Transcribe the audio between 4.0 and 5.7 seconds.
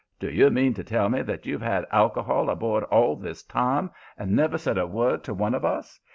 and never said a word to one of